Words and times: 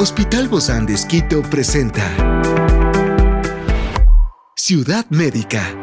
Hospital 0.00 0.46
Bozán 0.46 0.86
de 0.86 0.94
Esquito 0.94 1.42
presenta 1.42 2.04
Ciudad 4.54 5.04
Médica. 5.10 5.74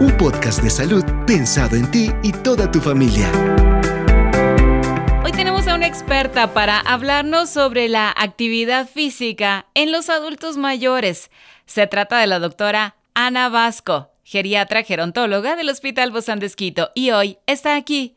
Un 0.00 0.12
podcast 0.18 0.64
de 0.64 0.70
salud 0.70 1.04
pensado 1.28 1.76
en 1.76 1.88
ti 1.92 2.10
y 2.24 2.32
toda 2.32 2.68
tu 2.72 2.80
familia. 2.80 3.30
Hoy 5.22 5.30
tenemos 5.30 5.68
a 5.68 5.76
una 5.76 5.86
experta 5.86 6.52
para 6.52 6.80
hablarnos 6.80 7.50
sobre 7.50 7.88
la 7.88 8.12
actividad 8.16 8.88
física 8.88 9.66
en 9.74 9.92
los 9.92 10.10
adultos 10.10 10.56
mayores. 10.56 11.30
Se 11.66 11.86
trata 11.86 12.18
de 12.18 12.26
la 12.26 12.40
doctora 12.40 12.96
Ana 13.14 13.48
Vasco, 13.48 14.10
geriatra 14.24 14.82
gerontóloga 14.82 15.54
del 15.54 15.68
Hospital 15.68 16.10
Bozán 16.10 16.40
de 16.40 16.46
Esquito, 16.46 16.90
y 16.96 17.12
hoy 17.12 17.38
está 17.46 17.76
aquí 17.76 18.16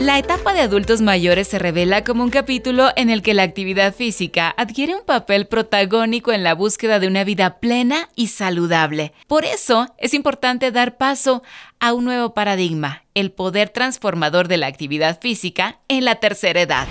La 0.00 0.18
etapa 0.18 0.54
de 0.54 0.60
adultos 0.60 1.02
mayores 1.02 1.46
se 1.48 1.58
revela 1.58 2.04
como 2.04 2.24
un 2.24 2.30
capítulo 2.30 2.88
en 2.96 3.10
el 3.10 3.20
que 3.20 3.34
la 3.34 3.42
actividad 3.42 3.94
física 3.94 4.54
adquiere 4.56 4.94
un 4.94 5.04
papel 5.04 5.46
protagónico 5.46 6.32
en 6.32 6.42
la 6.42 6.54
búsqueda 6.54 6.98
de 6.98 7.06
una 7.06 7.22
vida 7.22 7.60
plena 7.60 8.08
y 8.16 8.28
saludable. 8.28 9.12
Por 9.26 9.44
eso 9.44 9.94
es 9.98 10.14
importante 10.14 10.70
dar 10.70 10.96
paso 10.96 11.42
a 11.80 11.92
un 11.92 12.06
nuevo 12.06 12.32
paradigma, 12.32 13.04
el 13.12 13.30
poder 13.30 13.68
transformador 13.68 14.48
de 14.48 14.56
la 14.56 14.68
actividad 14.68 15.20
física 15.20 15.80
en 15.88 16.06
la 16.06 16.14
tercera 16.14 16.62
edad. 16.62 16.88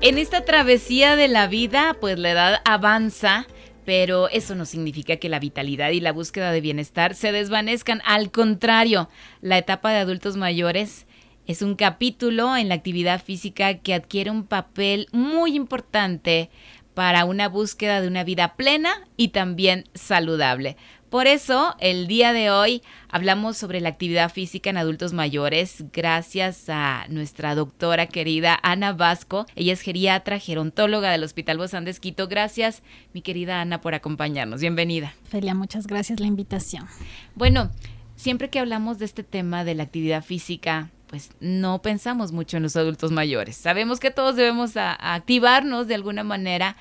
En 0.00 0.16
esta 0.16 0.46
travesía 0.46 1.14
de 1.14 1.28
la 1.28 1.46
vida, 1.46 1.94
pues 2.00 2.18
la 2.18 2.30
edad 2.30 2.62
avanza 2.64 3.46
pero 3.84 4.28
eso 4.28 4.54
no 4.54 4.64
significa 4.64 5.16
que 5.16 5.28
la 5.28 5.38
vitalidad 5.38 5.90
y 5.90 6.00
la 6.00 6.12
búsqueda 6.12 6.52
de 6.52 6.60
bienestar 6.60 7.14
se 7.14 7.32
desvanezcan. 7.32 8.00
Al 8.04 8.30
contrario, 8.30 9.08
la 9.40 9.58
etapa 9.58 9.90
de 9.90 9.98
adultos 9.98 10.36
mayores 10.36 11.06
es 11.46 11.62
un 11.62 11.74
capítulo 11.74 12.56
en 12.56 12.68
la 12.68 12.74
actividad 12.74 13.22
física 13.22 13.74
que 13.74 13.94
adquiere 13.94 14.30
un 14.30 14.46
papel 14.46 15.08
muy 15.12 15.56
importante 15.56 16.50
para 16.94 17.24
una 17.24 17.48
búsqueda 17.48 18.00
de 18.00 18.08
una 18.08 18.22
vida 18.22 18.54
plena 18.54 19.08
y 19.16 19.28
también 19.28 19.84
saludable. 19.94 20.76
Por 21.12 21.26
eso, 21.26 21.76
el 21.78 22.06
día 22.06 22.32
de 22.32 22.50
hoy 22.50 22.80
hablamos 23.10 23.58
sobre 23.58 23.82
la 23.82 23.90
actividad 23.90 24.32
física 24.32 24.70
en 24.70 24.78
adultos 24.78 25.12
mayores 25.12 25.84
gracias 25.92 26.70
a 26.70 27.04
nuestra 27.10 27.54
doctora 27.54 28.06
querida 28.06 28.58
Ana 28.62 28.94
Vasco. 28.94 29.44
Ella 29.54 29.74
es 29.74 29.82
geriatra, 29.82 30.38
gerontóloga 30.38 31.10
del 31.10 31.22
Hospital 31.22 31.58
Bozán 31.58 31.84
de 31.84 31.90
Esquito. 31.90 32.28
Gracias, 32.28 32.82
mi 33.12 33.20
querida 33.20 33.60
Ana, 33.60 33.82
por 33.82 33.92
acompañarnos. 33.92 34.62
Bienvenida. 34.62 35.12
Felia, 35.24 35.54
muchas 35.54 35.86
gracias 35.86 36.18
la 36.18 36.26
invitación. 36.28 36.86
Bueno, 37.34 37.70
siempre 38.16 38.48
que 38.48 38.58
hablamos 38.58 38.98
de 38.98 39.04
este 39.04 39.22
tema 39.22 39.64
de 39.64 39.74
la 39.74 39.82
actividad 39.82 40.24
física, 40.24 40.88
pues 41.08 41.28
no 41.40 41.82
pensamos 41.82 42.32
mucho 42.32 42.56
en 42.56 42.62
los 42.62 42.74
adultos 42.74 43.10
mayores. 43.10 43.58
Sabemos 43.58 44.00
que 44.00 44.10
todos 44.10 44.34
debemos 44.34 44.78
activarnos 44.78 45.88
de 45.88 45.94
alguna 45.94 46.24
manera, 46.24 46.74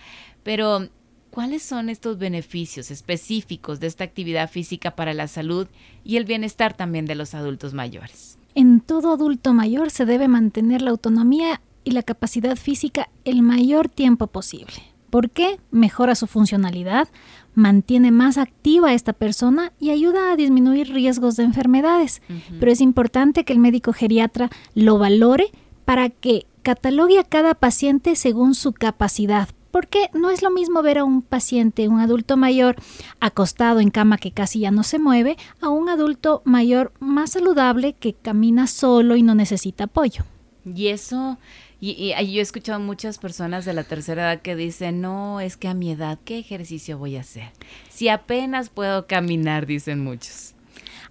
pero 0.43 0.87
¿Cuáles 1.31 1.63
son 1.63 1.87
estos 1.87 2.17
beneficios 2.17 2.91
específicos 2.91 3.79
de 3.79 3.87
esta 3.87 4.03
actividad 4.03 4.49
física 4.49 4.97
para 4.97 5.13
la 5.13 5.29
salud 5.29 5.65
y 6.03 6.17
el 6.17 6.25
bienestar 6.25 6.73
también 6.73 7.05
de 7.05 7.15
los 7.15 7.33
adultos 7.33 7.73
mayores? 7.73 8.37
En 8.53 8.81
todo 8.81 9.13
adulto 9.13 9.53
mayor 9.53 9.91
se 9.91 10.05
debe 10.05 10.27
mantener 10.27 10.81
la 10.81 10.91
autonomía 10.91 11.61
y 11.85 11.91
la 11.91 12.03
capacidad 12.03 12.57
física 12.57 13.09
el 13.23 13.43
mayor 13.43 13.87
tiempo 13.87 14.27
posible. 14.27 14.73
¿Por 15.09 15.29
qué? 15.29 15.57
Mejora 15.71 16.15
su 16.15 16.27
funcionalidad, 16.27 17.07
mantiene 17.55 18.11
más 18.11 18.37
activa 18.37 18.89
a 18.89 18.93
esta 18.93 19.13
persona 19.13 19.71
y 19.79 19.91
ayuda 19.91 20.33
a 20.33 20.35
disminuir 20.35 20.93
riesgos 20.93 21.37
de 21.37 21.43
enfermedades. 21.43 22.21
Pero 22.59 22.73
es 22.73 22.81
importante 22.81 23.45
que 23.45 23.53
el 23.53 23.59
médico 23.59 23.93
geriatra 23.93 24.49
lo 24.75 24.97
valore 24.97 25.51
para 25.85 26.09
que 26.09 26.45
catalogue 26.61 27.19
a 27.19 27.23
cada 27.23 27.55
paciente 27.55 28.17
según 28.17 28.53
su 28.53 28.73
capacidad, 28.73 29.47
porque 29.71 30.09
no 30.13 30.29
es 30.29 30.41
lo 30.41 30.51
mismo 30.51 30.81
ver 30.81 30.99
a 30.99 31.03
un 31.03 31.21
paciente, 31.21 31.87
un 31.87 31.99
adulto 31.99 32.37
mayor, 32.37 32.75
acostado 33.19 33.79
en 33.79 33.89
cama 33.89 34.17
que 34.17 34.31
casi 34.31 34.59
ya 34.59 34.71
no 34.71 34.83
se 34.83 34.99
mueve, 34.99 35.37
a 35.61 35.69
un 35.69 35.89
adulto 35.89 36.41
mayor 36.45 36.93
más 36.99 37.31
saludable 37.31 37.93
que 37.93 38.13
camina 38.13 38.67
solo 38.67 39.15
y 39.15 39.23
no 39.23 39.35
necesita 39.35 39.85
apoyo. 39.85 40.23
Y 40.65 40.87
eso, 40.87 41.37
y, 41.79 42.09
yo 42.09 42.39
he 42.39 42.41
escuchado 42.41 42.79
muchas 42.79 43.17
personas 43.17 43.65
de 43.65 43.73
la 43.73 43.83
tercera 43.83 44.31
edad 44.33 44.41
que 44.41 44.55
dicen, 44.55 45.01
no, 45.01 45.39
es 45.39 45.57
que 45.57 45.67
a 45.67 45.73
mi 45.73 45.91
edad, 45.91 46.19
¿qué 46.23 46.37
ejercicio 46.37 46.99
voy 46.99 47.15
a 47.15 47.21
hacer? 47.21 47.49
Si 47.89 48.09
apenas 48.09 48.69
puedo 48.69 49.07
caminar, 49.07 49.65
dicen 49.65 50.03
muchos. 50.03 50.53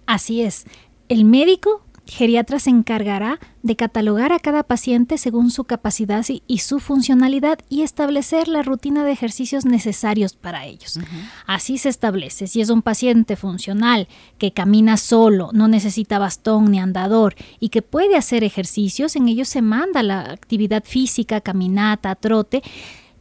Así 0.05 0.41
es. 0.41 0.65
El 1.09 1.25
médico 1.25 1.85
geriatra 2.05 2.59
se 2.59 2.69
encargará 2.69 3.39
de 3.63 3.75
catalogar 3.75 4.33
a 4.33 4.39
cada 4.39 4.63
paciente 4.63 5.17
según 5.17 5.51
su 5.51 5.63
capacidad 5.63 6.25
y 6.47 6.57
su 6.59 6.79
funcionalidad 6.79 7.59
y 7.69 7.83
establecer 7.83 8.47
la 8.47 8.63
rutina 8.63 9.03
de 9.03 9.11
ejercicios 9.11 9.65
necesarios 9.65 10.33
para 10.33 10.65
ellos. 10.65 10.99
Así 11.45 11.77
se 11.77 11.89
establece 11.89 12.47
si 12.47 12.61
es 12.61 12.69
un 12.69 12.81
paciente 12.81 13.35
funcional 13.35 14.07
que 14.37 14.51
camina 14.51 14.97
solo, 14.97 15.51
no 15.53 15.67
necesita 15.67 16.19
bastón 16.19 16.71
ni 16.71 16.79
andador 16.79 17.35
y 17.59 17.69
que 17.69 17.81
puede 17.81 18.15
hacer 18.15 18.43
ejercicios, 18.43 19.15
en 19.15 19.27
ellos 19.27 19.47
se 19.47 19.61
manda 19.61 20.03
la 20.03 20.31
actividad 20.31 20.83
física, 20.83 21.41
caminata, 21.41 22.15
trote, 22.15 22.61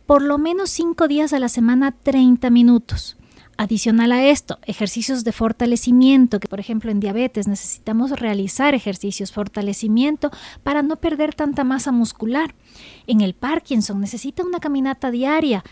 por 0.07 0.23
lo 0.23 0.39
menos 0.39 0.71
cinco 0.71 1.07
días 1.07 1.33
a 1.33 1.39
la 1.39 1.49
semana, 1.49 1.93
30 1.93 2.51
minutos. 2.51 3.17
Adicional 3.60 4.10
a 4.12 4.25
esto, 4.25 4.59
ejercicios 4.65 5.22
de 5.22 5.32
fortalecimiento, 5.32 6.41
que 6.41 6.48
por 6.48 6.60
ejemplo 6.60 6.91
en 6.91 6.98
diabetes 6.98 7.47
necesitamos 7.47 8.10
realizar 8.12 8.75
ejercicios 8.75 9.32
fortalecimiento 9.32 10.31
para 10.62 10.81
no 10.81 10.97
perder 10.97 11.34
tanta 11.34 11.62
masa 11.62 11.93
muscular. 11.93 12.54
En 13.06 13.20
el 13.20 13.34
Parkinson 13.34 14.00
necesita 14.00 14.47
una 14.47 14.60
caminata 14.60 15.10
diaria 15.10 15.62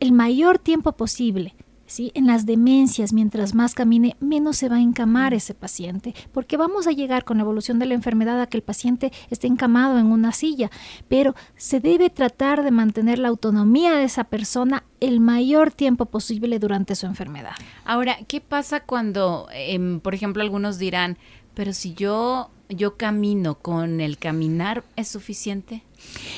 el 0.00 0.12
mayor 0.12 0.58
tiempo 0.58 0.92
posible 0.92 1.54
en 1.98 2.26
las 2.26 2.46
demencias, 2.46 3.12
mientras 3.12 3.54
más 3.54 3.74
camine, 3.74 4.16
menos 4.20 4.56
se 4.56 4.68
va 4.68 4.76
a 4.76 4.80
encamar 4.80 5.34
ese 5.34 5.54
paciente, 5.54 6.14
porque 6.32 6.56
vamos 6.56 6.86
a 6.86 6.92
llegar 6.92 7.24
con 7.24 7.38
la 7.38 7.42
evolución 7.42 7.78
de 7.78 7.86
la 7.86 7.94
enfermedad 7.94 8.40
a 8.40 8.46
que 8.46 8.56
el 8.56 8.62
paciente 8.62 9.12
esté 9.30 9.46
encamado 9.46 9.98
en 9.98 10.06
una 10.06 10.32
silla, 10.32 10.70
pero 11.08 11.34
se 11.56 11.80
debe 11.80 12.10
tratar 12.10 12.62
de 12.62 12.70
mantener 12.70 13.18
la 13.18 13.28
autonomía 13.28 13.94
de 13.96 14.04
esa 14.04 14.24
persona 14.24 14.84
el 15.00 15.20
mayor 15.20 15.72
tiempo 15.72 16.06
posible 16.06 16.58
durante 16.58 16.94
su 16.94 17.06
enfermedad. 17.06 17.54
Ahora, 17.84 18.18
¿qué 18.28 18.40
pasa 18.40 18.80
cuando, 18.80 19.48
em, 19.52 20.00
por 20.00 20.14
ejemplo, 20.14 20.42
algunos 20.42 20.78
dirán, 20.78 21.18
pero 21.54 21.72
si 21.72 21.94
yo 21.94 22.50
yo 22.68 22.96
camino 22.96 23.56
con 23.56 24.00
el 24.00 24.16
caminar 24.16 24.84
es 24.94 25.08
suficiente? 25.08 25.82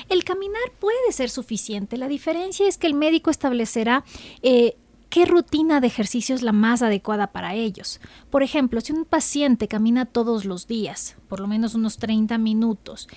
El 0.09 0.25
caminar 0.25 0.63
puede 0.81 1.13
ser 1.13 1.29
suficiente. 1.29 1.99
La 1.99 2.09
diferencia 2.09 2.67
es 2.67 2.79
que 2.79 2.87
el 2.87 2.95
médico 2.95 3.31
establecerá 3.31 4.05
eh, 4.43 4.77
qué 5.13 5.27
rutina 5.27 5.83
de 5.83 5.89
ejercicio 5.89 6.35
es 6.35 6.41
la 6.41 6.53
más 6.53 6.81
adecuada 6.81 7.33
para 7.33 7.55
ellos. 7.55 8.01
Por 8.31 8.43
ejemplo, 8.43 8.81
si 8.81 8.95
un 8.95 9.05
paciente 9.05 9.69
camina 9.69 10.07
todos 10.07 10.47
los 10.47 10.67
días, 10.67 11.17
por 11.29 11.39
lo 11.39 11.47
menos 11.47 11.75
unos 11.75 11.99
30 11.99 12.39
minutos, 12.39 13.09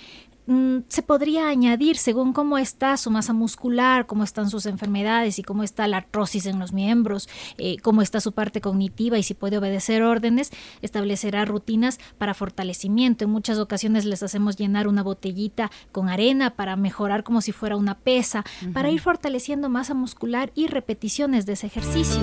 Mm, 0.48 0.80
se 0.88 1.02
podría 1.02 1.48
añadir 1.48 1.98
según 1.98 2.32
cómo 2.32 2.58
está 2.58 2.98
su 2.98 3.10
masa 3.10 3.34
muscular, 3.34 4.06
cómo 4.06 4.24
están 4.24 4.50
sus 4.50 4.68
enfermedades 4.68 5.40
y 5.40 5.44
cómo 5.44 5.64
está 5.64 5.88
la 5.88 5.98
artrosis 5.98 6.46
en 6.46 6.60
los 6.60 6.72
miembros, 6.72 7.28
eh, 7.58 7.78
cómo 7.82 8.02
está 8.02 8.22
su 8.22 8.32
parte 8.32 8.62
cognitiva 8.62 9.18
y 9.18 9.24
si 9.24 9.34
puede 9.34 9.58
obedecer 9.58 10.04
órdenes, 10.04 10.52
establecerá 10.82 11.46
rutinas 11.46 12.00
para 12.18 12.34
fortalecimiento. 12.34 13.26
En 13.26 13.32
muchas 13.32 13.58
ocasiones 13.58 14.06
les 14.06 14.22
hacemos 14.22 14.56
llenar 14.56 14.88
una 14.88 15.02
botellita 15.02 15.72
con 15.92 16.10
arena 16.10 16.56
para 16.56 16.76
mejorar 16.76 17.24
como 17.24 17.42
si 17.42 17.52
fuera 17.52 17.76
una 17.76 17.98
pesa, 17.98 18.44
para 18.74 18.92
ir 18.92 19.02
fortaleciendo 19.02 19.70
masa 19.70 19.94
muscular 19.94 20.52
y 20.54 20.68
repeticiones 20.68 21.46
de 21.46 21.54
ese 21.54 21.68
ejercicio. 21.68 22.22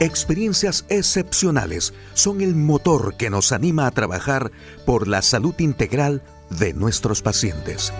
Experiencias 0.00 0.86
excepcionales 0.88 1.92
son 2.14 2.40
el 2.40 2.54
motor 2.54 3.16
que 3.18 3.28
nos 3.28 3.52
anima 3.52 3.86
a 3.86 3.90
trabajar 3.90 4.50
por 4.86 5.06
la 5.06 5.20
salud 5.20 5.54
integral 5.58 6.22
de 6.50 6.74
nuestros 6.74 7.22
pacientes. 7.22 7.92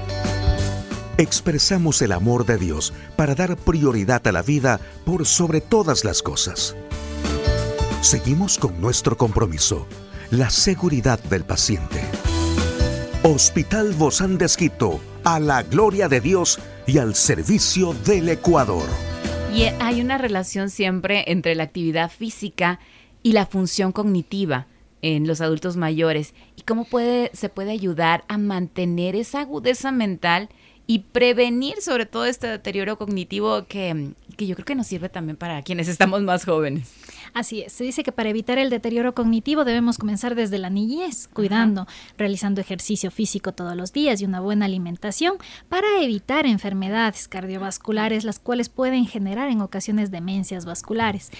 Expresamos 1.18 2.02
el 2.02 2.12
amor 2.12 2.46
de 2.46 2.56
Dios 2.58 2.92
para 3.16 3.34
dar 3.34 3.56
prioridad 3.56 4.26
a 4.26 4.32
la 4.32 4.42
vida 4.42 4.80
por 5.04 5.26
sobre 5.26 5.60
todas 5.60 6.04
las 6.04 6.22
cosas. 6.22 6.74
Seguimos 8.00 8.58
con 8.58 8.80
nuestro 8.80 9.16
compromiso, 9.16 9.86
la 10.30 10.48
seguridad 10.48 11.22
del 11.24 11.44
paciente. 11.44 12.00
Hospital 13.22 13.92
Bozán 13.92 14.38
de 14.38 14.48
a 15.24 15.38
la 15.38 15.62
gloria 15.62 16.08
de 16.08 16.22
Dios 16.22 16.58
y 16.86 16.96
al 16.96 17.14
servicio 17.14 17.92
del 17.92 18.30
Ecuador. 18.30 18.88
Y 19.54 19.64
hay 19.64 20.00
una 20.00 20.16
relación 20.16 20.70
siempre 20.70 21.24
entre 21.26 21.54
la 21.54 21.64
actividad 21.64 22.10
física 22.10 22.80
y 23.22 23.32
la 23.32 23.44
función 23.44 23.92
cognitiva 23.92 24.66
en 25.02 25.26
los 25.26 25.40
adultos 25.40 25.76
mayores 25.76 26.34
y 26.56 26.62
cómo 26.62 26.84
puede, 26.84 27.30
se 27.34 27.48
puede 27.48 27.70
ayudar 27.70 28.24
a 28.28 28.38
mantener 28.38 29.16
esa 29.16 29.40
agudeza 29.40 29.92
mental 29.92 30.48
y 30.90 31.04
prevenir 31.12 31.80
sobre 31.82 32.04
todo 32.04 32.24
este 32.24 32.48
deterioro 32.48 32.98
cognitivo 32.98 33.64
que, 33.66 34.12
que 34.36 34.48
yo 34.48 34.56
creo 34.56 34.64
que 34.64 34.74
nos 34.74 34.88
sirve 34.88 35.08
también 35.08 35.36
para 35.36 35.62
quienes 35.62 35.86
estamos 35.86 36.20
más 36.22 36.44
jóvenes. 36.44 36.92
Así 37.32 37.62
es, 37.62 37.72
se 37.74 37.84
dice 37.84 38.02
que 38.02 38.10
para 38.10 38.30
evitar 38.30 38.58
el 38.58 38.70
deterioro 38.70 39.14
cognitivo 39.14 39.64
debemos 39.64 39.98
comenzar 39.98 40.34
desde 40.34 40.58
la 40.58 40.68
niñez, 40.68 41.28
cuidando, 41.32 41.86
realizando 42.18 42.60
ejercicio 42.60 43.12
físico 43.12 43.52
todos 43.52 43.76
los 43.76 43.92
días 43.92 44.20
y 44.20 44.24
una 44.24 44.40
buena 44.40 44.64
alimentación 44.64 45.36
para 45.68 46.02
evitar 46.02 46.44
enfermedades 46.44 47.28
cardiovasculares, 47.28 48.24
las 48.24 48.40
cuales 48.40 48.68
pueden 48.68 49.06
generar 49.06 49.48
en 49.48 49.60
ocasiones 49.60 50.10
demencias 50.10 50.64
vasculares. 50.64 51.30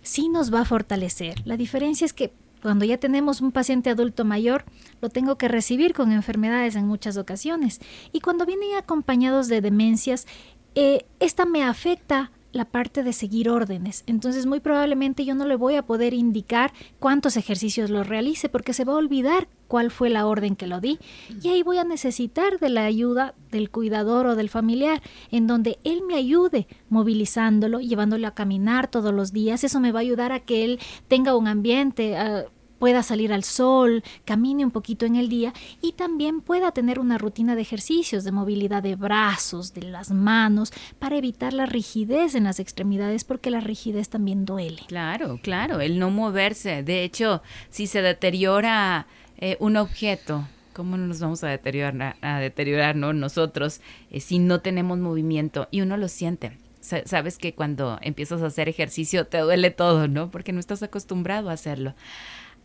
Sí 0.00 0.30
nos 0.30 0.52
va 0.52 0.62
a 0.62 0.64
fortalecer. 0.64 1.42
La 1.44 1.58
diferencia 1.58 2.06
es 2.06 2.14
que 2.14 2.32
cuando 2.64 2.86
ya 2.86 2.96
tenemos 2.96 3.42
un 3.42 3.52
paciente 3.52 3.90
adulto 3.90 4.24
mayor, 4.24 4.64
lo 5.02 5.10
tengo 5.10 5.36
que 5.36 5.48
recibir 5.48 5.92
con 5.92 6.12
enfermedades 6.12 6.76
en 6.76 6.86
muchas 6.86 7.18
ocasiones. 7.18 7.78
Y 8.10 8.20
cuando 8.20 8.46
vienen 8.46 8.74
acompañados 8.78 9.48
de 9.48 9.60
demencias, 9.60 10.26
eh, 10.74 11.04
esta 11.20 11.44
me 11.44 11.62
afecta 11.62 12.32
la 12.52 12.64
parte 12.64 13.02
de 13.02 13.12
seguir 13.12 13.50
órdenes. 13.50 14.02
Entonces 14.06 14.46
muy 14.46 14.60
probablemente 14.60 15.26
yo 15.26 15.34
no 15.34 15.44
le 15.44 15.56
voy 15.56 15.74
a 15.74 15.84
poder 15.84 16.14
indicar 16.14 16.72
cuántos 17.00 17.36
ejercicios 17.36 17.90
lo 17.90 18.02
realice 18.02 18.48
porque 18.48 18.72
se 18.72 18.84
va 18.84 18.94
a 18.94 18.96
olvidar 18.96 19.46
cuál 19.66 19.90
fue 19.90 20.08
la 20.08 20.26
orden 20.26 20.54
que 20.54 20.66
lo 20.66 20.80
di. 20.80 20.98
Y 21.42 21.48
ahí 21.48 21.62
voy 21.62 21.78
a 21.78 21.84
necesitar 21.84 22.60
de 22.60 22.68
la 22.68 22.84
ayuda 22.84 23.34
del 23.50 23.70
cuidador 23.70 24.26
o 24.26 24.36
del 24.36 24.48
familiar, 24.48 25.02
en 25.30 25.46
donde 25.46 25.78
él 25.84 26.02
me 26.06 26.14
ayude 26.14 26.68
movilizándolo, 26.88 27.80
llevándolo 27.80 28.26
a 28.28 28.34
caminar 28.34 28.88
todos 28.88 29.12
los 29.12 29.32
días. 29.32 29.64
Eso 29.64 29.80
me 29.80 29.90
va 29.90 29.98
a 29.98 30.02
ayudar 30.02 30.32
a 30.32 30.40
que 30.40 30.64
él 30.64 30.78
tenga 31.08 31.36
un 31.36 31.48
ambiente. 31.48 32.16
Ah, 32.16 32.44
pueda 32.84 33.02
salir 33.02 33.32
al 33.32 33.44
sol, 33.44 34.04
camine 34.26 34.62
un 34.62 34.70
poquito 34.70 35.06
en 35.06 35.16
el 35.16 35.30
día 35.30 35.54
y 35.80 35.92
también 35.92 36.42
pueda 36.42 36.70
tener 36.72 36.98
una 36.98 37.16
rutina 37.16 37.54
de 37.54 37.62
ejercicios, 37.62 38.24
de 38.24 38.30
movilidad 38.30 38.82
de 38.82 38.94
brazos, 38.94 39.72
de 39.72 39.84
las 39.84 40.10
manos, 40.10 40.70
para 40.98 41.16
evitar 41.16 41.54
la 41.54 41.64
rigidez 41.64 42.34
en 42.34 42.44
las 42.44 42.60
extremidades, 42.60 43.24
porque 43.24 43.48
la 43.48 43.60
rigidez 43.60 44.10
también 44.10 44.44
duele. 44.44 44.82
Claro, 44.86 45.40
claro, 45.42 45.80
el 45.80 45.98
no 45.98 46.10
moverse. 46.10 46.82
De 46.82 47.04
hecho, 47.04 47.40
si 47.70 47.86
se 47.86 48.02
deteriora 48.02 49.06
eh, 49.38 49.56
un 49.60 49.78
objeto, 49.78 50.46
¿cómo 50.74 50.98
no 50.98 51.06
nos 51.06 51.20
vamos 51.20 51.42
a 51.42 51.48
deteriorar, 51.48 52.18
a 52.20 52.92
nosotros 53.14 53.80
eh, 54.10 54.20
si 54.20 54.38
no 54.38 54.60
tenemos 54.60 54.98
movimiento? 54.98 55.68
Y 55.70 55.80
uno 55.80 55.96
lo 55.96 56.08
siente. 56.08 56.58
Sabes 56.82 57.38
que 57.38 57.54
cuando 57.54 57.98
empiezas 58.02 58.42
a 58.42 58.48
hacer 58.48 58.68
ejercicio 58.68 59.26
te 59.26 59.38
duele 59.38 59.70
todo, 59.70 60.06
¿no? 60.06 60.30
Porque 60.30 60.52
no 60.52 60.60
estás 60.60 60.82
acostumbrado 60.82 61.48
a 61.48 61.54
hacerlo. 61.54 61.94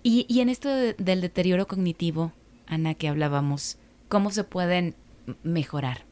Y, 0.02 0.40
en 0.40 0.50
esto 0.50 0.70
del 0.70 1.22
deterioro 1.22 1.68
cognitivo, 1.68 2.32
Ana, 2.68 2.94
que 2.94 3.10
hablábamos, 3.10 3.78
¿cómo 4.08 4.32
se 4.32 4.44
pueden 4.44 4.96
mejorar? 5.44 6.06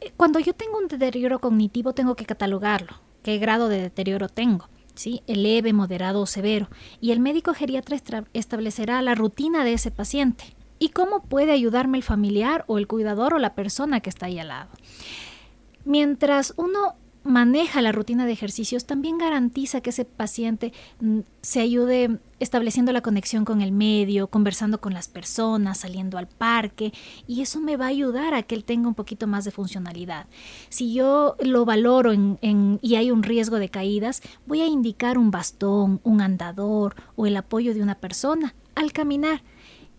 Eh, 0.00 0.12
cuando 0.16 0.38
yo 0.38 0.52
tengo 0.52 0.78
un 0.78 0.88
deterioro 0.88 1.40
cognitivo, 1.40 1.94
tengo 1.94 2.16
que 2.16 2.26
catalogarlo. 2.26 2.98
¿Qué 3.22 3.38
grado 3.38 3.68
de 3.68 3.80
deterioro 3.80 4.28
tengo? 4.28 4.68
¿Sí? 4.94 5.22
Leve, 5.26 5.72
moderado 5.72 6.20
o 6.20 6.26
severo. 6.26 6.68
Y 7.00 7.12
el 7.12 7.20
médico 7.20 7.54
geriatra 7.54 7.96
establecerá 8.34 9.00
la 9.02 9.14
rutina 9.14 9.64
de 9.64 9.72
ese 9.72 9.90
paciente. 9.90 10.44
¿Y 10.78 10.90
cómo 10.90 11.22
puede 11.22 11.52
ayudarme 11.52 11.96
el 11.96 12.04
familiar 12.04 12.64
o 12.66 12.76
el 12.78 12.86
cuidador 12.86 13.34
o 13.34 13.38
la 13.38 13.54
persona 13.54 14.00
que 14.00 14.10
está 14.10 14.26
ahí 14.26 14.38
al 14.38 14.48
lado? 14.48 14.70
Mientras 15.84 16.52
uno 16.56 16.94
maneja 17.26 17.82
la 17.82 17.92
rutina 17.92 18.26
de 18.26 18.32
ejercicios 18.32 18.86
también 18.86 19.18
garantiza 19.18 19.80
que 19.80 19.90
ese 19.90 20.04
paciente 20.04 20.72
mm, 21.00 21.20
se 21.42 21.60
ayude 21.60 22.18
estableciendo 22.40 22.92
la 22.92 23.02
conexión 23.02 23.44
con 23.44 23.62
el 23.62 23.72
medio, 23.72 24.28
conversando 24.28 24.80
con 24.80 24.94
las 24.94 25.08
personas, 25.08 25.78
saliendo 25.78 26.18
al 26.18 26.26
parque, 26.26 26.92
y 27.26 27.42
eso 27.42 27.60
me 27.60 27.76
va 27.76 27.86
a 27.86 27.88
ayudar 27.88 28.34
a 28.34 28.42
que 28.42 28.54
él 28.54 28.64
tenga 28.64 28.88
un 28.88 28.94
poquito 28.94 29.26
más 29.26 29.44
de 29.44 29.50
funcionalidad. 29.50 30.26
Si 30.68 30.92
yo 30.92 31.36
lo 31.40 31.64
valoro 31.64 32.12
y 32.12 32.94
hay 32.94 33.10
un 33.10 33.22
riesgo 33.22 33.58
de 33.58 33.68
caídas, 33.68 34.22
voy 34.46 34.60
a 34.60 34.66
indicar 34.66 35.18
un 35.18 35.30
bastón, 35.30 36.00
un 36.04 36.20
andador 36.20 36.94
o 37.16 37.26
el 37.26 37.36
apoyo 37.36 37.74
de 37.74 37.82
una 37.82 37.96
persona 37.96 38.54
al 38.74 38.92
caminar. 38.92 39.42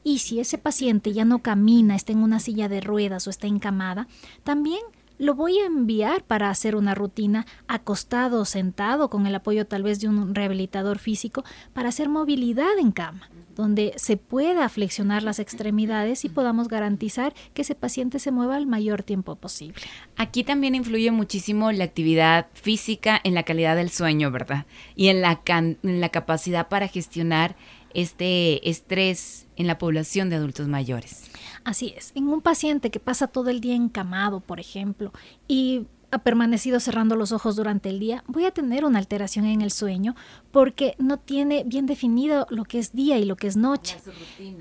Y 0.03 0.19
si 0.19 0.39
ese 0.39 0.57
paciente 0.57 1.11
ya 1.11 1.25
no 1.25 1.39
camina, 1.39 1.95
está 1.95 2.13
en 2.13 2.19
una 2.19 2.39
silla 2.39 2.69
de 2.69 2.79
ruedas 2.79 3.27
o 3.27 3.29
está 3.29 3.47
encamada, 3.47 4.07
también 4.43 4.79
lo 5.17 5.35
voy 5.35 5.59
a 5.59 5.65
enviar 5.65 6.23
para 6.23 6.49
hacer 6.49 6.75
una 6.75 6.95
rutina 6.95 7.45
acostado 7.67 8.41
o 8.41 8.45
sentado 8.45 9.09
con 9.09 9.27
el 9.27 9.35
apoyo 9.35 9.65
tal 9.65 9.83
vez 9.83 9.99
de 9.99 10.07
un 10.07 10.35
rehabilitador 10.35 10.99
físico 10.99 11.43
para 11.73 11.89
hacer 11.89 12.09
movilidad 12.09 12.77
en 12.79 12.91
cama, 12.91 13.29
donde 13.55 13.93
se 13.97 14.17
pueda 14.17 14.69
flexionar 14.69 15.23
las 15.23 15.39
extremidades 15.39 16.25
y 16.25 16.29
podamos 16.29 16.67
garantizar 16.67 17.33
que 17.53 17.63
ese 17.63 17.75
paciente 17.75 18.19
se 18.19 18.31
mueva 18.31 18.57
el 18.57 18.67
mayor 18.67 19.03
tiempo 19.03 19.35
posible. 19.35 19.81
Aquí 20.15 20.43
también 20.43 20.75
influye 20.75 21.11
muchísimo 21.11 21.71
la 21.71 21.83
actividad 21.83 22.47
física 22.53 23.19
en 23.23 23.33
la 23.33 23.43
calidad 23.43 23.75
del 23.75 23.89
sueño, 23.89 24.31
¿verdad? 24.31 24.65
Y 24.95 25.07
en 25.07 25.21
la, 25.21 25.41
en 25.47 26.01
la 26.01 26.09
capacidad 26.09 26.67
para 26.67 26.87
gestionar 26.87 27.55
este 27.93 28.69
estrés 28.69 29.47
en 29.55 29.65
la 29.65 29.79
población 29.79 30.29
de 30.29 30.35
adultos 30.35 30.67
mayores. 30.67 31.31
Así 31.67 31.93
es. 31.97 32.13
En 32.15 32.29
un 32.29 32.39
paciente 32.39 32.89
que 32.89 33.01
pasa 33.01 33.27
todo 33.27 33.49
el 33.49 33.59
día 33.59 33.75
encamado, 33.75 34.39
por 34.39 34.61
ejemplo, 34.61 35.11
y 35.49 35.85
ha 36.11 36.19
permanecido 36.19 36.79
cerrando 36.79 37.17
los 37.17 37.33
ojos 37.33 37.57
durante 37.57 37.89
el 37.89 37.99
día, 37.99 38.23
voy 38.25 38.45
a 38.45 38.51
tener 38.51 38.85
una 38.85 38.99
alteración 38.99 39.43
en 39.43 39.61
el 39.61 39.71
sueño 39.71 40.15
porque 40.51 40.95
no 40.97 41.17
tiene 41.17 41.65
bien 41.65 41.85
definido 41.85 42.47
lo 42.49 42.63
que 42.63 42.79
es 42.79 42.93
día 42.93 43.17
y 43.17 43.25
lo 43.25 43.35
que 43.35 43.47
es 43.47 43.57
noche. 43.57 43.97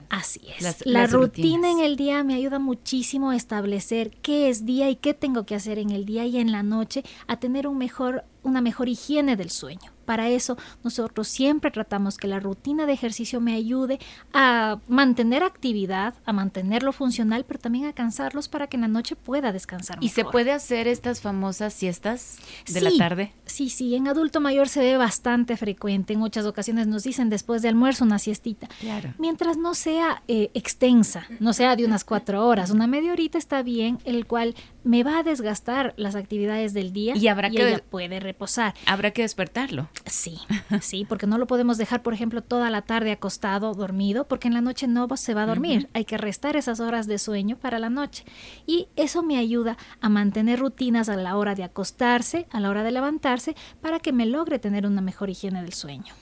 Así 0.09 0.41
es. 0.59 0.85
la 0.85 1.07
rutina 1.07 1.71
en 1.71 1.79
el 1.79 1.95
día 1.95 2.25
me 2.25 2.35
ayuda 2.35 2.59
muchísimo 2.59 3.31
a 3.31 3.37
establecer 3.37 4.11
qué 4.21 4.49
es 4.49 4.67
día 4.67 4.91
y 4.91 4.97
qué 4.97 5.15
tengo 5.15 5.47
que 5.47 5.55
hacer 5.55 5.79
en 5.79 5.91
el 5.91 6.07
día 6.07 6.27
y 6.27 6.39
en 6.39 6.51
la 6.51 6.65
noche, 6.65 7.05
a 7.29 7.39
tener 7.39 7.69
un 7.69 7.79
mejor, 7.79 8.25
una 8.43 8.61
mejor 8.61 8.89
higiene 8.89 9.37
del 9.37 9.51
sueño. 9.51 9.96
Para 10.07 10.31
eso 10.31 10.57
nosotros 10.83 11.29
siempre 11.29 11.71
tratamos 11.71 12.17
que 12.17 12.29
la 12.29 12.41
rutina 12.41 12.87
de 12.87 12.93
ejercicio 12.93 13.41
me 13.41 13.55
ayude 13.55 13.99
a 14.33 14.79
mantener 14.89 15.43
actividad, 15.43 16.15
a 16.25 16.33
mantenerlo 16.33 16.93
funcional, 16.93 17.45
pero 17.45 17.61
también 17.61 17.87
a 17.87 17.93
cansarlos 17.93 18.49
para 18.49 18.69
que 18.69 18.77
en 18.77 18.83
la 18.83 18.89
noche 18.89 19.17
pueda 19.17 19.53
descansar. 19.53 19.99
¿Y 20.01 20.11
se 20.11 20.25
puede 20.25 20.53
hacer 20.53 20.89
estas 20.89 21.21
famosas 21.21 21.75
siestas 21.75 22.39
de 22.67 22.81
la 22.81 22.91
tarde? 22.97 23.33
Sí, 23.45 23.69
sí, 23.69 23.95
en 23.95 24.09
adulto 24.09 24.41
mayor 24.41 24.69
se 24.69 24.81
ve 24.81 24.97
bastante 24.97 25.57
frecuente. 25.57 26.15
En 26.15 26.21
muchas 26.21 26.47
ocasiones 26.47 26.87
nos 26.87 27.03
dicen 27.03 27.29
después 27.29 27.63
de 27.63 27.69
almuerzo 27.69 28.05
una 28.05 28.19
siestita. 28.19 28.69
Claro. 28.81 29.13
Mientras 29.19 29.57
no 29.57 29.75
sea 29.75 30.23
eh, 30.29 30.51
extensa, 30.55 31.27
no 31.41 31.53
sea 31.53 31.77
de 31.77 31.85
unas 31.85 32.05
cuatro 32.05 32.47
horas, 32.47 32.71
una 32.71 32.87
media 32.87 33.13
horita 33.13 33.39
está 33.39 33.63
bien, 33.63 33.99
el 34.05 34.27
cual 34.27 34.55
me 34.87 35.03
va 35.03 35.19
a 35.19 35.23
desgastar 35.25 35.95
las 35.97 36.15
actividades 36.15 36.73
del 36.73 36.93
día 36.93 37.17
y 37.17 37.27
habrá 37.27 37.51
que 37.51 37.83
puede 37.91 38.21
reposar. 38.21 38.73
Habrá 38.87 39.11
que 39.11 39.23
despertarlo. 39.23 39.89
Sí, 40.07 40.39
sí, 40.81 41.05
porque 41.09 41.27
no 41.27 41.39
lo 41.39 41.49
podemos 41.49 41.77
dejar, 41.77 42.05
por 42.05 42.15
ejemplo, 42.15 42.41
toda 42.41 42.71
la 42.71 42.83
tarde 42.83 43.11
acostado, 43.11 43.75
dormido, 43.75 44.29
porque 44.29 44.47
en 44.47 44.55
la 44.55 44.61
noche 44.61 44.87
no 44.87 45.09
se 45.17 45.35
va 45.35 45.43
a 45.43 45.47
dormir. 45.47 45.89
Hay 45.93 46.05
que 46.05 46.19
restar 46.19 46.57
esas 46.57 46.79
horas 46.79 47.09
de 47.09 47.19
sueño 47.19 47.59
para 47.59 47.81
la 47.81 47.91
noche. 47.91 48.25
Y 48.65 48.87
eso 48.95 49.25
me 49.25 49.39
ayuda 49.39 49.77
a 50.01 50.09
mantener 50.09 50.61
rutinas 50.61 51.09
a 51.09 51.17
la 51.17 51.37
hora 51.37 51.57
de 51.57 51.65
acostarse, 51.65 52.47
a 52.51 52.61
la 52.61 52.71
hora 52.71 52.85
de 52.85 52.93
levantarse, 52.93 53.57
para 53.81 53.99
que 53.99 54.13
me 54.13 54.25
logre 54.25 54.61
tener 54.61 54.87
una 54.87 55.01
mejor 55.01 55.31
higiene 55.31 55.63
del 55.63 55.73
sueño. 55.73 56.15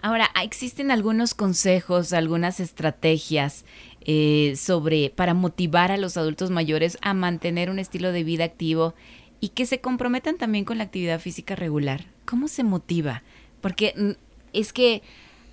Ahora, 0.00 0.30
¿existen 0.42 0.90
algunos 0.90 1.34
consejos, 1.34 2.12
algunas 2.12 2.60
estrategias 2.60 3.64
eh, 4.08 4.54
sobre 4.56 5.10
para 5.10 5.34
motivar 5.34 5.90
a 5.90 5.96
los 5.96 6.16
adultos 6.16 6.50
mayores 6.50 6.96
a 7.02 7.12
mantener 7.12 7.70
un 7.70 7.80
estilo 7.80 8.12
de 8.12 8.22
vida 8.22 8.44
activo 8.44 8.94
y 9.40 9.48
que 9.48 9.66
se 9.66 9.80
comprometan 9.80 10.36
también 10.36 10.64
con 10.64 10.78
la 10.78 10.84
actividad 10.84 11.18
física 11.18 11.56
regular? 11.56 12.06
¿Cómo 12.24 12.46
se 12.46 12.62
motiva? 12.62 13.24
Porque 13.60 13.94
mm, 13.96 14.10
es 14.52 14.72
que 14.72 15.02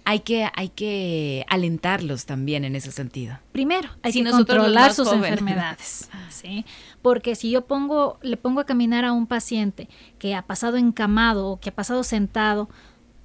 hay 0.05 0.19
que, 0.19 0.49
hay 0.53 0.69
que 0.69 1.45
alentarlos 1.49 2.27
también 2.27 2.63
en 2.63 2.75
ese 2.75 2.91
sentido. 2.91 3.39
Primero, 3.53 3.89
hay 4.03 4.11
que 4.11 4.29
controlar 4.29 4.93
sus 4.93 5.11
enfermedades. 5.11 6.09
¿sí? 6.29 6.63
Porque 7.01 7.33
si 7.33 7.49
yo 7.49 7.65
pongo, 7.65 8.19
le 8.21 8.37
pongo 8.37 8.59
a 8.59 8.65
caminar 8.65 9.03
a 9.03 9.13
un 9.13 9.25
paciente 9.25 9.89
que 10.19 10.35
ha 10.35 10.43
pasado 10.43 10.77
encamado 10.77 11.47
o 11.47 11.59
que 11.59 11.69
ha 11.69 11.75
pasado 11.75 12.03
sentado, 12.03 12.69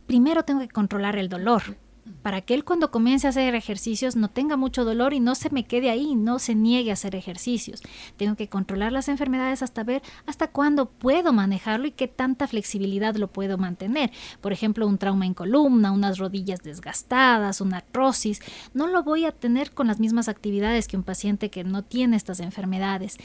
primero 0.06 0.44
tengo 0.44 0.60
que 0.60 0.68
controlar 0.68 1.16
el 1.16 1.28
dolor 1.28 1.76
para 2.22 2.40
que 2.40 2.54
él 2.54 2.64
cuando 2.64 2.90
comience 2.90 3.26
a 3.26 3.30
hacer 3.30 3.54
ejercicios 3.54 4.16
no 4.16 4.28
tenga 4.28 4.56
mucho 4.56 4.84
dolor 4.84 5.14
y 5.14 5.20
no 5.20 5.34
se 5.34 5.50
me 5.50 5.66
quede 5.66 5.90
ahí, 5.90 6.14
no 6.14 6.38
se 6.38 6.54
niegue 6.54 6.90
a 6.90 6.94
hacer 6.94 7.14
ejercicios. 7.14 7.82
Tengo 8.16 8.36
que 8.36 8.48
controlar 8.48 8.92
las 8.92 9.08
enfermedades 9.08 9.62
hasta 9.62 9.84
ver 9.84 10.02
hasta 10.26 10.48
cuándo 10.48 10.86
puedo 10.86 11.32
manejarlo 11.32 11.86
y 11.86 11.92
qué 11.92 12.08
tanta 12.08 12.46
flexibilidad 12.46 13.14
lo 13.16 13.28
puedo 13.28 13.58
mantener. 13.58 14.10
Por 14.40 14.52
ejemplo, 14.52 14.86
un 14.86 14.98
trauma 14.98 15.26
en 15.26 15.34
columna, 15.34 15.92
unas 15.92 16.18
rodillas 16.18 16.62
desgastadas, 16.62 17.60
una 17.60 17.78
artrosis, 17.78 18.40
no 18.74 18.86
lo 18.86 19.02
voy 19.02 19.24
a 19.24 19.32
tener 19.32 19.72
con 19.72 19.86
las 19.86 20.00
mismas 20.00 20.28
actividades 20.28 20.88
que 20.88 20.96
un 20.96 21.02
paciente 21.02 21.50
que 21.50 21.64
no 21.64 21.82
tiene 21.82 22.16
estas 22.16 22.40
enfermedades. 22.40 23.16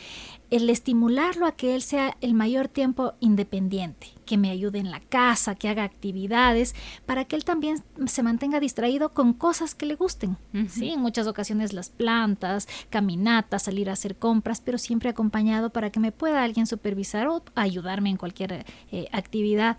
El 0.50 0.70
estimularlo 0.70 1.48
a 1.48 1.54
que 1.54 1.74
él 1.74 1.82
sea 1.82 2.16
el 2.22 2.34
mayor 2.36 2.68
tiempo 2.68 3.14
independiente, 3.20 4.08
que 4.26 4.38
me 4.38 4.52
ayude 4.52 4.80
en 4.80 4.92
la 4.92 5.00
casa, 5.00 5.56
que 5.56 5.68
haga 5.68 5.84
actividades, 5.84 6.76
para 7.06 7.26
que 7.26 7.36
él 7.36 7.44
también 7.44 7.84
se 8.06 8.22
mantenga 8.24 8.60
distraído 8.60 9.14
con 9.14 9.34
cosas 9.34 9.74
que 9.74 9.88
le 9.88 9.96
gusten. 9.96 10.38
¿sí? 10.70 10.92
En 10.92 11.02
muchas 11.02 11.26
ocasiones 11.26 11.74
las 11.74 11.90
plantas, 11.90 12.68
caminatas, 12.90 13.64
salir 13.64 13.90
a 13.90 13.94
hacer 13.94 14.16
compras, 14.16 14.62
pero 14.62 14.78
siempre 14.78 15.10
acompañado 15.10 15.72
para 15.72 15.90
que 15.90 16.00
me 16.00 16.12
pueda 16.12 16.44
alguien 16.44 16.68
supervisar 16.68 17.28
o 17.28 17.44
ayudarme 17.56 18.10
en 18.10 18.18
cualquier 18.18 18.66
eh, 18.92 19.08
actividad. 19.12 19.78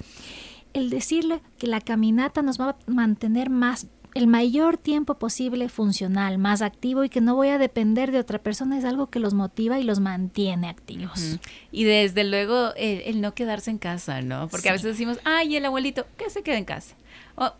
El 0.72 0.90
decirle 0.90 1.40
que 1.56 1.68
la 1.68 1.80
caminata 1.80 2.42
nos 2.42 2.60
va 2.60 2.70
a 2.70 2.76
mantener 2.88 3.48
más 3.48 3.86
el 4.14 4.28
mayor 4.28 4.76
tiempo 4.76 5.16
posible 5.16 5.68
funcional, 5.68 6.38
más 6.38 6.62
activo 6.62 7.04
y 7.04 7.08
que 7.08 7.20
no 7.20 7.34
voy 7.34 7.48
a 7.48 7.58
depender 7.58 8.12
de 8.12 8.20
otra 8.20 8.38
persona 8.38 8.78
es 8.78 8.84
algo 8.84 9.10
que 9.10 9.18
los 9.18 9.34
motiva 9.34 9.80
y 9.80 9.82
los 9.82 9.98
mantiene 9.98 10.68
activos. 10.68 11.38
Y 11.72 11.84
desde 11.84 12.22
luego 12.22 12.72
el, 12.76 13.20
no 13.20 13.34
quedarse 13.34 13.70
en 13.70 13.78
casa, 13.78 14.22
¿no? 14.22 14.48
Porque 14.48 14.68
a 14.68 14.72
veces 14.72 14.92
decimos, 14.92 15.18
ay, 15.24 15.56
el 15.56 15.64
abuelito, 15.64 16.06
que 16.16 16.30
se 16.30 16.42
quede 16.42 16.58
en 16.58 16.64
casa. 16.64 16.94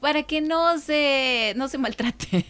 para 0.00 0.22
que 0.22 0.40
no 0.40 0.78
se, 0.78 1.54
no 1.56 1.66
se 1.66 1.78
maltrate. 1.78 2.46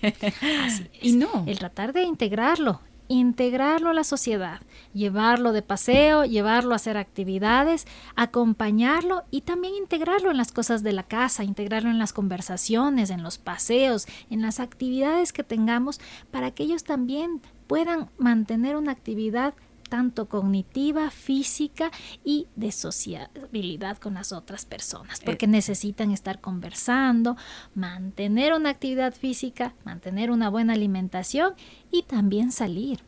Así 0.62 0.87
Y 1.00 1.12
no. 1.12 1.44
El 1.46 1.58
tratar 1.58 1.94
de 1.94 2.02
integrarlo, 2.02 2.80
integrarlo 3.08 3.90
a 3.90 3.94
la 3.94 4.04
sociedad, 4.04 4.61
llevarlo 4.92 5.52
de 5.52 5.62
paseo, 5.62 6.25
llevarlo 6.25 6.73
a 6.73 6.76
hacer 6.76 6.96
actividades, 6.96 7.87
acompañarlo 8.16 9.25
y 9.30 9.42
también 9.42 9.75
integrarlo 9.75 10.30
en 10.30 10.37
las 10.37 10.52
cosas 10.52 10.82
de 10.82 10.92
la 10.92 11.02
casa, 11.02 11.44
integrarlo 11.44 11.90
en 11.90 11.99
las 11.99 12.12
conversaciones, 12.12 13.11
en 13.11 13.23
los 13.23 13.38
paseos, 13.38 14.06
en 14.30 14.42
las 14.42 14.61
actividades 14.61 15.32
que 15.32 15.44
tengamos 15.44 16.00
para 16.30 16.50
que 16.50 16.62
ellos 16.62 16.84
también 16.84 17.40
puedan 17.66 18.11
mantener 18.18 18.76
una 18.76 18.92
actividad 18.92 19.54
tanto 19.84 20.28
cognitiva, 20.28 21.10
física 21.10 21.90
y 22.24 22.48
de 22.56 22.72
sociabilidad 22.72 23.98
con 23.98 24.14
las 24.14 24.32
otras 24.32 24.64
personas, 24.64 25.20
porque 25.20 25.46
necesitan 25.46 26.10
estar 26.10 26.40
conversando, 26.40 27.36
mantener 27.74 28.52
una 28.52 28.70
actividad 28.70 29.14
física, 29.14 29.74
mantener 29.84 30.30
una 30.30 30.48
buena 30.48 30.72
alimentación 30.72 31.54
y 31.90 32.02
también 32.02 32.50
salir. 32.50 33.00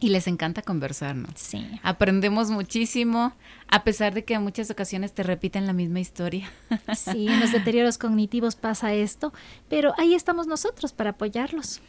Y 0.00 0.08
les 0.08 0.26
encanta 0.26 0.62
conversar, 0.62 1.14
¿no? 1.14 1.28
Sí. 1.34 1.66
Aprendemos 1.82 2.50
muchísimo, 2.50 3.34
a 3.68 3.84
pesar 3.84 4.14
de 4.14 4.24
que 4.24 4.32
en 4.32 4.42
muchas 4.42 4.70
ocasiones 4.70 5.12
te 5.12 5.22
repiten 5.22 5.66
la 5.66 5.74
misma 5.74 6.00
historia. 6.00 6.50
Sí, 6.96 7.28
en 7.28 7.40
los 7.40 7.52
deterioros 7.52 7.98
cognitivos 7.98 8.56
pasa 8.56 8.94
esto, 8.94 9.32
pero 9.68 9.92
ahí 9.98 10.14
estamos 10.14 10.46
nosotros 10.46 10.92
para 10.92 11.10
apoyarlos. 11.10 11.80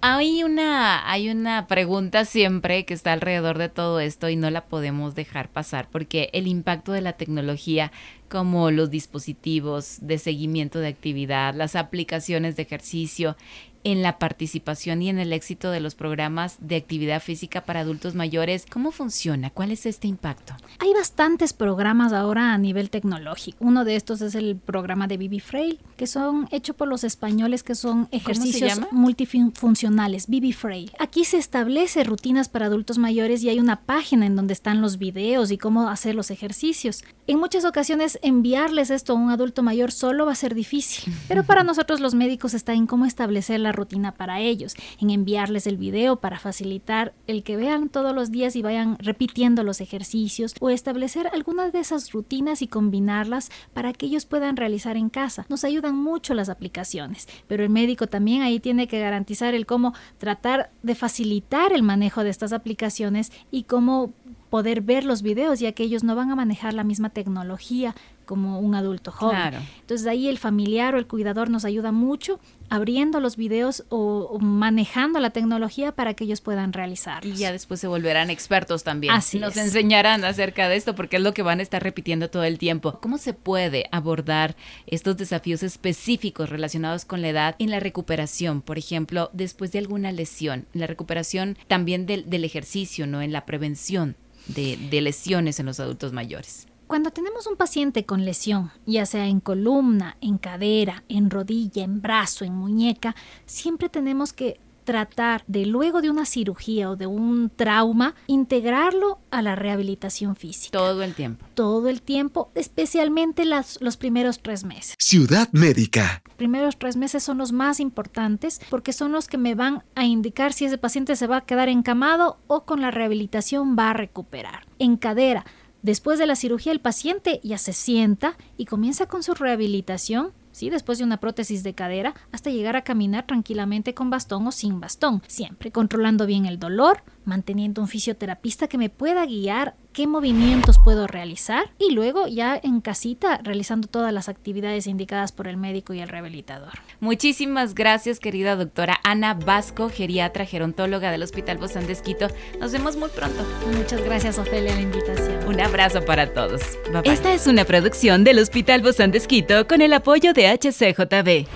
Hay 0.00 0.42
una, 0.42 1.10
hay 1.10 1.30
una 1.30 1.66
pregunta 1.66 2.24
siempre 2.24 2.84
que 2.84 2.94
está 2.94 3.12
alrededor 3.12 3.58
de 3.58 3.68
todo 3.68 4.00
esto 4.00 4.28
y 4.28 4.36
no 4.36 4.50
la 4.50 4.64
podemos 4.66 5.14
dejar 5.14 5.48
pasar 5.48 5.88
porque 5.90 6.30
el 6.32 6.46
impacto 6.46 6.92
de 6.92 7.00
la 7.00 7.14
tecnología 7.14 7.92
como 8.30 8.70
los 8.70 8.90
dispositivos 8.90 9.98
de 10.00 10.18
seguimiento 10.18 10.78
de 10.78 10.88
actividad, 10.88 11.52
las 11.54 11.74
aplicaciones 11.74 12.54
de 12.54 12.62
ejercicio, 12.62 13.36
en 13.84 14.02
la 14.02 14.18
participación 14.18 15.02
y 15.02 15.08
en 15.08 15.18
el 15.18 15.32
éxito 15.32 15.70
de 15.70 15.80
los 15.80 15.94
programas 15.94 16.56
de 16.60 16.76
actividad 16.76 17.22
física 17.22 17.62
para 17.62 17.80
adultos 17.80 18.14
mayores. 18.14 18.66
¿Cómo 18.70 18.90
funciona? 18.92 19.50
¿Cuál 19.50 19.70
es 19.70 19.86
este 19.86 20.08
impacto? 20.08 20.54
Hay 20.78 20.92
bastantes 20.92 21.52
programas 21.52 22.12
ahora 22.12 22.52
a 22.52 22.58
nivel 22.58 22.90
tecnológico. 22.90 23.58
Uno 23.60 23.84
de 23.84 23.96
estos 23.96 24.20
es 24.20 24.34
el 24.34 24.56
programa 24.56 25.06
de 25.06 25.16
Bibi 25.16 25.40
Frail, 25.40 25.78
que 25.96 26.06
son 26.06 26.48
hechos 26.50 26.76
por 26.76 26.88
los 26.88 27.04
españoles, 27.04 27.62
que 27.62 27.74
son 27.74 28.08
ejercicios 28.10 28.80
multifuncionales. 28.90 30.28
Bibi 30.28 30.52
Frail. 30.52 30.92
Aquí 30.98 31.24
se 31.24 31.38
establece 31.38 32.04
rutinas 32.04 32.48
para 32.48 32.66
adultos 32.66 32.98
mayores 32.98 33.42
y 33.42 33.48
hay 33.48 33.60
una 33.60 33.80
página 33.82 34.26
en 34.26 34.36
donde 34.36 34.52
están 34.52 34.80
los 34.80 34.98
videos 34.98 35.50
y 35.50 35.58
cómo 35.58 35.88
hacer 35.88 36.14
los 36.14 36.30
ejercicios. 36.30 37.04
En 37.26 37.38
muchas 37.38 37.64
ocasiones 37.64 38.18
enviarles 38.22 38.90
esto 38.90 39.12
a 39.12 39.16
un 39.16 39.30
adulto 39.30 39.62
mayor 39.62 39.92
solo 39.92 40.26
va 40.26 40.32
a 40.32 40.36
ser 40.36 40.54
difícil, 40.54 41.12
pero 41.28 41.44
para 41.44 41.62
nosotros 41.62 42.00
los 42.00 42.14
médicos 42.14 42.54
está 42.54 42.74
en 42.74 42.86
cómo 42.86 43.06
establecer 43.06 43.60
la 43.60 43.69
rutina 43.72 44.12
para 44.12 44.40
ellos, 44.40 44.74
en 45.00 45.10
enviarles 45.10 45.66
el 45.66 45.76
video 45.76 46.16
para 46.16 46.38
facilitar 46.38 47.12
el 47.26 47.42
que 47.42 47.56
vean 47.56 47.88
todos 47.88 48.14
los 48.14 48.30
días 48.30 48.56
y 48.56 48.62
vayan 48.62 48.96
repitiendo 48.98 49.64
los 49.64 49.80
ejercicios 49.80 50.54
o 50.60 50.70
establecer 50.70 51.28
algunas 51.32 51.72
de 51.72 51.80
esas 51.80 52.12
rutinas 52.12 52.62
y 52.62 52.68
combinarlas 52.68 53.50
para 53.72 53.92
que 53.92 54.06
ellos 54.06 54.26
puedan 54.26 54.56
realizar 54.56 54.96
en 54.96 55.10
casa. 55.10 55.46
Nos 55.48 55.64
ayudan 55.64 55.96
mucho 55.96 56.34
las 56.34 56.48
aplicaciones, 56.48 57.28
pero 57.46 57.62
el 57.62 57.70
médico 57.70 58.06
también 58.06 58.42
ahí 58.42 58.60
tiene 58.60 58.88
que 58.88 59.00
garantizar 59.00 59.54
el 59.54 59.66
cómo 59.66 59.94
tratar 60.18 60.70
de 60.82 60.94
facilitar 60.94 61.72
el 61.72 61.82
manejo 61.82 62.24
de 62.24 62.30
estas 62.30 62.52
aplicaciones 62.52 63.32
y 63.50 63.64
cómo 63.64 64.12
poder 64.50 64.80
ver 64.80 65.04
los 65.04 65.22
videos, 65.22 65.60
ya 65.60 65.72
que 65.72 65.84
ellos 65.84 66.02
no 66.02 66.16
van 66.16 66.30
a 66.30 66.36
manejar 66.36 66.74
la 66.74 66.84
misma 66.84 67.10
tecnología 67.10 67.94
como 68.30 68.60
un 68.60 68.76
adulto 68.76 69.10
joven. 69.10 69.54
Entonces 69.80 70.06
ahí 70.06 70.28
el 70.28 70.38
familiar 70.38 70.94
o 70.94 70.98
el 70.98 71.08
cuidador 71.08 71.50
nos 71.50 71.64
ayuda 71.64 71.90
mucho 71.90 72.38
abriendo 72.68 73.18
los 73.18 73.34
videos 73.36 73.82
o, 73.88 74.38
manejando 74.38 75.18
la 75.18 75.30
tecnología 75.30 75.90
para 75.90 76.14
que 76.14 76.22
ellos 76.22 76.40
puedan 76.40 76.72
realizar. 76.72 77.26
Y 77.26 77.32
ya 77.32 77.50
después 77.50 77.80
se 77.80 77.88
volverán 77.88 78.30
expertos 78.30 78.84
también. 78.84 79.12
Así 79.12 79.40
Nos 79.40 79.56
enseñarán 79.56 80.24
acerca 80.24 80.68
de 80.68 80.76
esto 80.76 80.94
porque 80.94 81.16
es 81.16 81.22
lo 81.22 81.34
que 81.34 81.42
van 81.42 81.58
a 81.58 81.64
estar 81.64 81.82
repitiendo 81.82 82.30
todo 82.30 82.44
el 82.44 82.56
tiempo. 82.56 83.00
¿Cómo 83.00 83.18
se 83.18 83.34
puede 83.34 83.88
abordar 83.90 84.54
estos 84.86 85.16
desafíos 85.16 85.64
específicos 85.64 86.50
relacionados 86.50 87.04
con 87.04 87.22
la 87.22 87.30
edad 87.30 87.56
en 87.58 87.72
la 87.72 87.80
recuperación? 87.80 88.62
Por 88.62 88.78
ejemplo, 88.78 89.30
después 89.32 89.72
de 89.72 89.80
alguna 89.80 90.12
lesión, 90.12 90.66
la 90.72 90.86
recuperación 90.86 91.58
también 91.66 92.06
del, 92.06 92.30
del 92.30 92.44
ejercicio, 92.44 93.08
¿no? 93.08 93.22
En 93.22 93.32
la 93.32 93.44
prevención 93.44 94.14
de, 94.46 94.76
de 94.76 95.00
lesiones 95.00 95.58
en 95.58 95.66
los 95.66 95.80
adultos 95.80 96.12
mayores. 96.12 96.68
Cuando 96.90 97.12
tenemos 97.12 97.46
un 97.46 97.54
paciente 97.54 98.04
con 98.04 98.24
lesión, 98.24 98.72
ya 98.84 99.06
sea 99.06 99.28
en 99.28 99.38
columna, 99.38 100.16
en 100.20 100.38
cadera, 100.38 101.04
en 101.08 101.30
rodilla, 101.30 101.84
en 101.84 102.02
brazo, 102.02 102.44
en 102.44 102.52
muñeca, 102.52 103.14
siempre 103.46 103.88
tenemos 103.88 104.32
que 104.32 104.58
tratar 104.82 105.44
de 105.46 105.66
luego 105.66 106.02
de 106.02 106.10
una 106.10 106.26
cirugía 106.26 106.90
o 106.90 106.96
de 106.96 107.06
un 107.06 107.48
trauma, 107.54 108.16
integrarlo 108.26 109.20
a 109.30 109.40
la 109.40 109.54
rehabilitación 109.54 110.34
física. 110.34 110.76
Todo 110.76 111.04
el 111.04 111.14
tiempo. 111.14 111.46
Todo 111.54 111.88
el 111.88 112.02
tiempo, 112.02 112.50
especialmente 112.56 113.44
las, 113.44 113.80
los 113.80 113.96
primeros 113.96 114.40
tres 114.40 114.64
meses. 114.64 114.96
Ciudad 114.98 115.48
Médica. 115.52 116.22
Los 116.26 116.34
primeros 116.34 116.76
tres 116.76 116.96
meses 116.96 117.22
son 117.22 117.38
los 117.38 117.52
más 117.52 117.78
importantes 117.78 118.60
porque 118.68 118.92
son 118.92 119.12
los 119.12 119.28
que 119.28 119.38
me 119.38 119.54
van 119.54 119.84
a 119.94 120.06
indicar 120.06 120.52
si 120.52 120.64
ese 120.64 120.76
paciente 120.76 121.14
se 121.14 121.28
va 121.28 121.36
a 121.36 121.44
quedar 121.46 121.68
encamado 121.68 122.40
o 122.48 122.64
con 122.64 122.80
la 122.80 122.90
rehabilitación 122.90 123.76
va 123.78 123.90
a 123.90 123.94
recuperar. 123.94 124.66
En 124.80 124.96
cadera, 124.96 125.44
Después 125.82 126.18
de 126.18 126.26
la 126.26 126.36
cirugía 126.36 126.72
el 126.72 126.80
paciente 126.80 127.40
ya 127.42 127.56
se 127.56 127.72
sienta 127.72 128.36
y 128.58 128.66
comienza 128.66 129.06
con 129.06 129.22
su 129.22 129.32
rehabilitación, 129.32 130.32
¿sí? 130.52 130.68
después 130.68 130.98
de 130.98 131.04
una 131.04 131.20
prótesis 131.20 131.62
de 131.62 131.74
cadera, 131.74 132.14
hasta 132.32 132.50
llegar 132.50 132.76
a 132.76 132.84
caminar 132.84 133.26
tranquilamente 133.26 133.94
con 133.94 134.10
bastón 134.10 134.46
o 134.46 134.52
sin 134.52 134.78
bastón, 134.80 135.22
siempre 135.26 135.72
controlando 135.72 136.26
bien 136.26 136.44
el 136.44 136.58
dolor, 136.58 137.02
manteniendo 137.24 137.80
un 137.80 137.88
fisioterapista 137.88 138.68
que 138.68 138.76
me 138.76 138.90
pueda 138.90 139.24
guiar 139.24 139.74
qué 139.92 140.06
movimientos 140.06 140.78
puedo 140.82 141.06
realizar 141.06 141.70
y 141.78 141.92
luego 141.92 142.26
ya 142.26 142.58
en 142.62 142.80
casita 142.80 143.40
realizando 143.42 143.88
todas 143.88 144.12
las 144.12 144.28
actividades 144.28 144.86
indicadas 144.86 145.32
por 145.32 145.48
el 145.48 145.56
médico 145.56 145.94
y 145.94 146.00
el 146.00 146.08
rehabilitador. 146.08 146.72
Muchísimas 147.00 147.74
gracias 147.74 148.20
querida 148.20 148.56
doctora 148.56 148.98
Ana 149.04 149.34
Vasco, 149.34 149.90
geriatra 149.90 150.44
gerontóloga 150.44 151.10
del 151.10 151.22
Hospital 151.22 151.58
Bozán 151.58 151.86
de 151.86 151.92
Esquito. 151.92 152.28
Nos 152.60 152.72
vemos 152.72 152.96
muy 152.96 153.08
pronto. 153.08 153.44
Muchas 153.76 154.02
gracias 154.02 154.38
Ofelia 154.38 154.74
la 154.74 154.80
invitación. 154.80 155.46
Un 155.46 155.60
abrazo 155.60 156.04
para 156.04 156.32
todos. 156.32 156.62
Esta 157.04 157.32
es 157.32 157.46
una 157.46 157.64
producción 157.64 158.24
del 158.24 158.38
Hospital 158.38 158.82
Bozán 158.82 159.10
de 159.10 159.18
Esquito 159.18 159.66
con 159.66 159.80
el 159.80 159.92
apoyo 159.92 160.32
de 160.32 160.48
HCJB. 160.48 161.48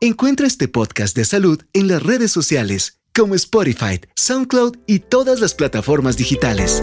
Encuentra 0.00 0.46
este 0.46 0.68
podcast 0.68 1.16
de 1.16 1.24
salud 1.24 1.62
en 1.72 1.88
las 1.88 2.02
redes 2.02 2.30
sociales 2.30 3.00
como 3.16 3.34
Spotify, 3.34 3.98
SoundCloud 4.14 4.76
y 4.86 4.98
todas 4.98 5.40
las 5.40 5.54
plataformas 5.54 6.18
digitales. 6.18 6.82